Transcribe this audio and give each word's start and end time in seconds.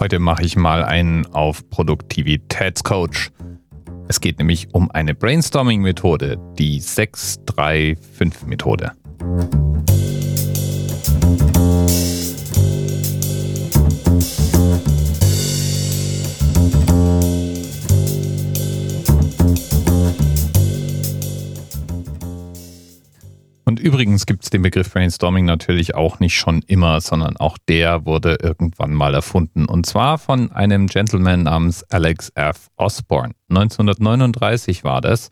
Heute 0.00 0.18
mache 0.18 0.44
ich 0.44 0.56
mal 0.56 0.82
einen 0.82 1.26
auf 1.26 1.68
Produktivitätscoach. 1.68 3.30
Es 4.08 4.22
geht 4.22 4.38
nämlich 4.38 4.72
um 4.72 4.90
eine 4.90 5.14
Brainstorming-Methode, 5.14 6.38
die 6.58 6.80
635-Methode. 6.80 8.92
Und 23.70 23.78
übrigens 23.78 24.26
gibt 24.26 24.42
es 24.42 24.50
den 24.50 24.62
Begriff 24.62 24.92
Brainstorming 24.92 25.44
natürlich 25.44 25.94
auch 25.94 26.18
nicht 26.18 26.34
schon 26.34 26.60
immer, 26.66 27.00
sondern 27.00 27.36
auch 27.36 27.56
der 27.68 28.04
wurde 28.04 28.36
irgendwann 28.42 28.92
mal 28.92 29.14
erfunden. 29.14 29.66
Und 29.66 29.86
zwar 29.86 30.18
von 30.18 30.50
einem 30.50 30.88
Gentleman 30.88 31.44
namens 31.44 31.84
Alex 31.84 32.32
F. 32.34 32.68
Osborne. 32.74 33.34
1939 33.48 34.82
war 34.82 35.00
das. 35.00 35.30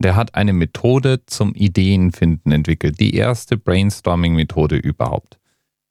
Der 0.00 0.16
hat 0.16 0.34
eine 0.34 0.52
Methode 0.52 1.24
zum 1.24 1.54
Ideenfinden 1.54 2.52
entwickelt. 2.52 3.00
Die 3.00 3.14
erste 3.14 3.56
Brainstorming-Methode 3.56 4.76
überhaupt. 4.76 5.37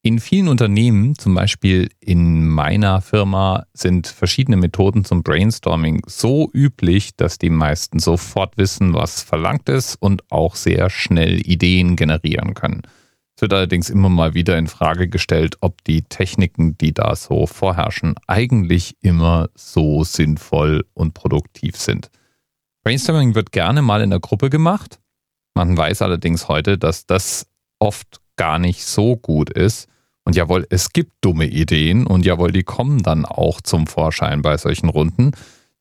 In 0.08 0.22
vielen 0.22 0.48
Unternehmen, 0.48 1.18
zum 1.18 1.36
Beispiel 1.36 1.90
in 2.00 2.48
meiner 2.48 3.02
Firma, 3.02 3.66
sind 3.74 4.08
verschiedene 4.08 4.56
Methoden 4.56 5.04
zum 5.04 5.22
Brainstorming 5.22 6.02
so 6.08 6.50
üblich, 6.54 7.18
dass 7.18 7.40
die 7.40 7.50
meisten 7.50 8.00
sofort 8.00 8.58
wissen, 8.58 8.94
was 8.94 9.22
verlangt 9.22 9.68
ist 9.68 9.96
und 9.96 10.24
auch 10.32 10.56
sehr 10.56 10.90
schnell 10.90 11.46
Ideen 11.46 11.98
generieren 11.98 12.54
können. 12.54 12.84
Es 13.36 13.42
wird 13.42 13.52
allerdings 13.52 13.90
immer 13.90 14.08
mal 14.08 14.34
wieder 14.34 14.58
in 14.58 14.68
Frage 14.68 15.10
gestellt, 15.10 15.58
ob 15.60 15.84
die 15.84 16.04
Techniken, 16.04 16.78
die 16.78 16.94
da 16.94 17.14
so 17.14 17.46
vorherrschen, 17.46 18.16
eigentlich 18.28 18.96
immer 19.02 19.50
so 19.56 20.06
sinnvoll 20.06 20.86
und 20.94 21.16
produktiv 21.16 21.76
sind. 21.76 22.12
Brainstorming 22.86 23.36
wird 23.36 23.52
gerne 23.52 23.82
mal 23.82 24.02
in 24.02 24.12
der 24.12 24.22
Gruppe 24.22 24.50
gemacht. 24.50 25.02
Man 25.54 25.76
weiß 25.76 26.02
allerdings 26.02 26.48
heute, 26.48 26.78
dass 26.78 27.06
das 27.06 27.48
oft 27.80 28.22
gar 28.38 28.58
nicht 28.58 28.86
so 28.86 29.18
gut 29.18 29.50
ist. 29.50 29.90
Und 30.28 30.36
jawohl, 30.36 30.68
es 30.70 30.92
gibt 30.92 31.14
dumme 31.22 31.46
Ideen 31.46 32.06
und 32.06 32.26
jawohl, 32.26 32.52
die 32.52 32.64
kommen 32.64 33.02
dann 33.02 33.24
auch 33.24 33.62
zum 33.62 33.88
Vorschein 33.88 34.42
bei 34.42 34.58
solchen 34.58 34.90
Runden. 34.90 35.32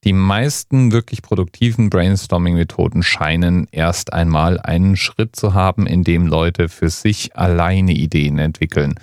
Die 0.05 0.13
meisten 0.13 0.93
wirklich 0.93 1.21
produktiven 1.21 1.91
Brainstorming-Methoden 1.91 3.03
scheinen 3.03 3.67
erst 3.73 4.13
einmal 4.13 4.61
einen 4.61 4.97
Schritt 4.97 5.35
zu 5.35 5.53
haben, 5.53 5.89
in 5.89 6.05
dem 6.05 6.29
Leute 6.29 6.69
für 6.69 6.91
sich 6.91 7.37
alleine 7.37 7.91
Ideen 7.91 8.39
entwickeln 8.39 8.95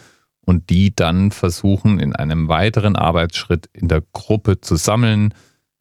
und 0.46 0.70
die 0.70 0.96
dann 0.96 1.32
versuchen, 1.32 2.00
in 2.00 2.16
einem 2.16 2.48
weiteren 2.48 2.96
Arbeitsschritt 2.96 3.70
in 3.74 3.90
der 3.90 4.02
Gruppe 4.14 4.62
zu 4.62 4.78
sammeln, 4.78 5.34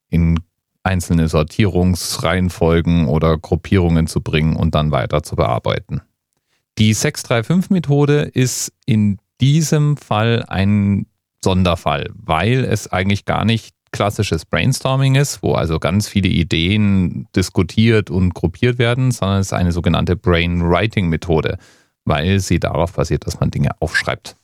in 0.09 0.41
einzelne 0.83 1.29
Sortierungsreihenfolgen 1.29 3.07
oder 3.07 3.39
Gruppierungen 3.39 4.09
zu 4.09 4.21
bringen 4.21 4.57
und 4.57 4.75
dann 4.75 4.91
weiter 4.91 5.23
zu 5.23 5.37
bearbeiten. 5.37 6.01
Die 6.79 6.97
635-Methode 6.97 8.23
ist 8.23 8.73
in 8.87 9.19
diesem 9.43 9.97
Fall 9.97 10.45
ein 10.49 11.07
Sonderfall, 11.45 12.11
weil 12.15 12.65
es 12.65 12.91
eigentlich 12.91 13.25
gar 13.25 13.45
nicht 13.45 13.75
klassisches 13.91 14.47
Brainstorming 14.47 15.17
ist, 15.17 15.43
wo 15.43 15.53
also 15.53 15.79
ganz 15.79 16.09
viele 16.09 16.29
Ideen 16.29 17.27
diskutiert 17.37 18.09
und 18.09 18.35
gruppiert 18.35 18.79
werden, 18.79 19.11
sondern 19.11 19.41
es 19.41 19.49
ist 19.49 19.53
eine 19.53 19.73
sogenannte 19.73 20.17
Brainwriting-Methode, 20.17 21.59
weil 22.05 22.39
sie 22.39 22.61
darauf 22.61 22.95
basiert, 22.95 23.27
dass 23.27 23.41
man 23.41 23.51
Dinge 23.51 23.71
aufschreibt. 23.81 24.37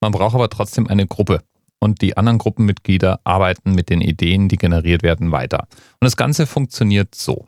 Man 0.00 0.12
braucht 0.12 0.34
aber 0.34 0.50
trotzdem 0.50 0.86
eine 0.86 1.06
Gruppe 1.06 1.42
und 1.80 2.02
die 2.02 2.16
anderen 2.16 2.38
Gruppenmitglieder 2.38 3.20
arbeiten 3.24 3.72
mit 3.72 3.88
den 3.88 4.02
Ideen, 4.02 4.48
die 4.48 4.56
generiert 4.56 5.02
werden, 5.02 5.32
weiter. 5.32 5.66
Und 5.70 6.04
das 6.04 6.16
Ganze 6.16 6.46
funktioniert 6.46 7.14
so. 7.14 7.46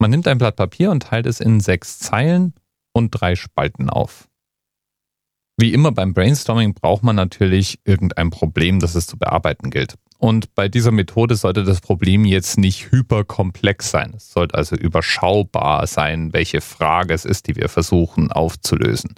Man 0.00 0.10
nimmt 0.10 0.26
ein 0.26 0.38
Blatt 0.38 0.56
Papier 0.56 0.90
und 0.90 1.04
teilt 1.04 1.26
es 1.26 1.40
in 1.40 1.60
sechs 1.60 1.98
Zeilen 1.98 2.54
und 2.92 3.10
drei 3.10 3.36
Spalten 3.36 3.90
auf. 3.90 4.29
Wie 5.60 5.74
immer 5.74 5.92
beim 5.92 6.14
Brainstorming 6.14 6.72
braucht 6.72 7.02
man 7.02 7.16
natürlich 7.16 7.80
irgendein 7.84 8.30
Problem, 8.30 8.80
das 8.80 8.94
es 8.94 9.06
zu 9.06 9.18
bearbeiten 9.18 9.68
gilt. 9.68 9.96
Und 10.16 10.54
bei 10.54 10.70
dieser 10.70 10.90
Methode 10.90 11.36
sollte 11.36 11.64
das 11.64 11.82
Problem 11.82 12.24
jetzt 12.24 12.56
nicht 12.56 12.90
hyperkomplex 12.90 13.90
sein. 13.90 14.14
Es 14.16 14.30
sollte 14.30 14.54
also 14.54 14.74
überschaubar 14.74 15.86
sein, 15.86 16.32
welche 16.32 16.62
Frage 16.62 17.12
es 17.12 17.26
ist, 17.26 17.46
die 17.46 17.56
wir 17.56 17.68
versuchen 17.68 18.32
aufzulösen. 18.32 19.16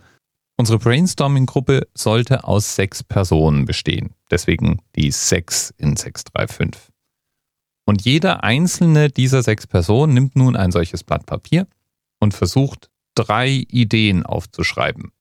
Unsere 0.56 0.80
Brainstorming-Gruppe 0.80 1.86
sollte 1.94 2.42
aus 2.42 2.74
sechs 2.74 3.04
Personen 3.04 3.64
bestehen. 3.64 4.14
Deswegen 4.28 4.80
die 4.96 5.12
sechs 5.12 5.72
in 5.76 5.94
635. 5.94 6.92
Und 7.86 8.04
jede 8.04 8.42
einzelne 8.42 9.10
dieser 9.10 9.44
sechs 9.44 9.68
Personen 9.68 10.14
nimmt 10.14 10.34
nun 10.34 10.56
ein 10.56 10.72
solches 10.72 11.04
Blatt 11.04 11.24
Papier 11.24 11.68
und 12.18 12.34
versucht 12.34 12.90
drei 13.14 13.64
Ideen 13.68 14.26
aufzuschreiben. 14.26 15.12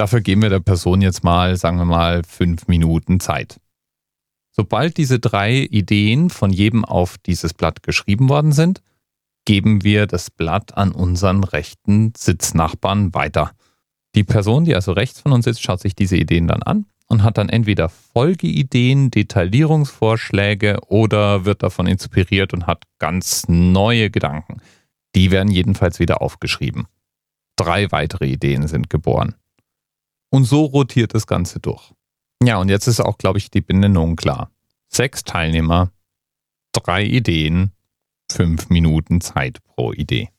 Dafür 0.00 0.22
geben 0.22 0.40
wir 0.40 0.48
der 0.48 0.60
Person 0.60 1.02
jetzt 1.02 1.24
mal, 1.24 1.58
sagen 1.58 1.76
wir 1.76 1.84
mal, 1.84 2.22
fünf 2.26 2.68
Minuten 2.68 3.20
Zeit. 3.20 3.60
Sobald 4.50 4.96
diese 4.96 5.18
drei 5.18 5.58
Ideen 5.58 6.30
von 6.30 6.54
jedem 6.54 6.86
auf 6.86 7.18
dieses 7.18 7.52
Blatt 7.52 7.82
geschrieben 7.82 8.30
worden 8.30 8.52
sind, 8.52 8.80
geben 9.44 9.84
wir 9.84 10.06
das 10.06 10.30
Blatt 10.30 10.74
an 10.74 10.92
unseren 10.92 11.44
rechten 11.44 12.14
Sitznachbarn 12.16 13.12
weiter. 13.12 13.50
Die 14.14 14.24
Person, 14.24 14.64
die 14.64 14.74
also 14.74 14.92
rechts 14.92 15.20
von 15.20 15.32
uns 15.32 15.44
sitzt, 15.44 15.62
schaut 15.62 15.80
sich 15.80 15.94
diese 15.94 16.16
Ideen 16.16 16.48
dann 16.48 16.62
an 16.62 16.86
und 17.06 17.22
hat 17.22 17.36
dann 17.36 17.50
entweder 17.50 17.90
Folgeideen, 17.90 19.10
Detaillierungsvorschläge 19.10 20.78
oder 20.86 21.44
wird 21.44 21.62
davon 21.62 21.86
inspiriert 21.86 22.54
und 22.54 22.66
hat 22.66 22.84
ganz 22.98 23.48
neue 23.48 24.08
Gedanken. 24.08 24.62
Die 25.14 25.30
werden 25.30 25.50
jedenfalls 25.50 25.98
wieder 25.98 26.22
aufgeschrieben 26.22 26.86
drei 27.60 27.92
weitere 27.92 28.26
Ideen 28.26 28.66
sind 28.66 28.88
geboren. 28.88 29.34
Und 30.30 30.44
so 30.44 30.64
rotiert 30.64 31.14
das 31.14 31.26
Ganze 31.26 31.60
durch. 31.60 31.92
Ja, 32.42 32.58
und 32.58 32.68
jetzt 32.68 32.86
ist 32.86 33.00
auch, 33.00 33.18
glaube 33.18 33.38
ich, 33.38 33.50
die 33.50 33.60
Benennung 33.60 34.16
klar. 34.16 34.50
Sechs 34.88 35.24
Teilnehmer, 35.24 35.90
drei 36.72 37.04
Ideen, 37.04 37.72
fünf 38.30 38.70
Minuten 38.70 39.20
Zeit 39.20 39.58
pro 39.64 39.92
Idee. 39.92 40.30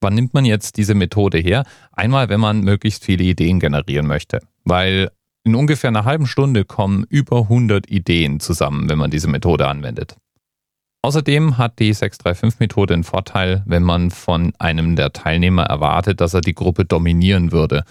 Wann 0.00 0.14
nimmt 0.14 0.34
man 0.34 0.44
jetzt 0.44 0.76
diese 0.76 0.94
Methode 0.94 1.38
her? 1.38 1.64
Einmal, 1.92 2.28
wenn 2.28 2.40
man 2.40 2.60
möglichst 2.60 3.04
viele 3.04 3.24
Ideen 3.24 3.60
generieren 3.60 4.06
möchte, 4.06 4.40
weil 4.64 5.10
in 5.44 5.54
ungefähr 5.54 5.88
einer 5.88 6.04
halben 6.04 6.26
Stunde 6.26 6.64
kommen 6.64 7.04
über 7.08 7.42
100 7.42 7.90
Ideen 7.90 8.40
zusammen, 8.40 8.88
wenn 8.88 8.98
man 8.98 9.10
diese 9.10 9.28
Methode 9.28 9.68
anwendet. 9.68 10.16
Außerdem 11.02 11.58
hat 11.58 11.78
die 11.80 11.94
635-Methode 11.94 12.94
einen 12.94 13.04
Vorteil, 13.04 13.62
wenn 13.66 13.82
man 13.82 14.10
von 14.10 14.54
einem 14.58 14.96
der 14.96 15.12
Teilnehmer 15.12 15.64
erwartet, 15.64 16.22
dass 16.22 16.32
er 16.32 16.40
die 16.40 16.54
Gruppe 16.54 16.86
dominieren 16.86 17.52
würde. 17.52 17.84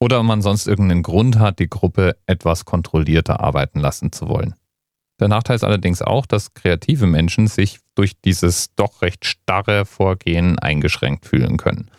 Oder 0.00 0.22
man 0.22 0.42
sonst 0.42 0.66
irgendeinen 0.66 1.02
Grund 1.02 1.38
hat, 1.38 1.58
die 1.58 1.68
Gruppe 1.68 2.16
etwas 2.26 2.64
kontrollierter 2.64 3.40
arbeiten 3.40 3.80
lassen 3.80 4.12
zu 4.12 4.28
wollen. 4.28 4.54
Der 5.20 5.28
Nachteil 5.28 5.56
ist 5.56 5.64
allerdings 5.64 6.00
auch, 6.00 6.24
dass 6.24 6.54
kreative 6.54 7.06
Menschen 7.06 7.46
sich 7.46 7.78
durch 7.94 8.18
dieses 8.20 8.74
doch 8.74 9.02
recht 9.02 9.26
starre 9.26 9.84
Vorgehen 9.84 10.58
eingeschränkt 10.58 11.26
fühlen 11.26 11.58
können. 11.58 11.90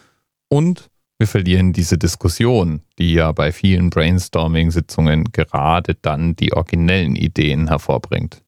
Und 0.50 0.90
wir 1.20 1.28
verlieren 1.28 1.72
diese 1.72 2.00
Diskussion, 2.00 2.82
die 2.98 3.14
ja 3.14 3.32
bei 3.32 3.52
vielen 3.52 3.92
Brainstorming-Sitzungen 3.92 5.26
gerade 5.26 5.94
dann 5.94 6.36
die 6.36 6.54
originellen 6.54 7.16
Ideen 7.16 7.68
hervorbringt 7.68 8.42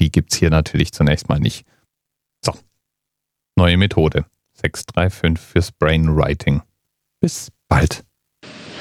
die 0.00 0.10
gibt 0.10 0.32
es 0.32 0.38
hier 0.38 0.50
natürlich 0.50 0.92
zunächst 0.92 1.28
mal 1.28 1.40
nicht. 1.40 1.66
So, 2.44 2.52
neue 3.56 3.76
Methode. 3.76 4.26
635 4.54 5.38
fürs 5.38 5.72
Brainwriting. 5.72 6.62
Bis 7.20 7.50
bald. 7.68 8.04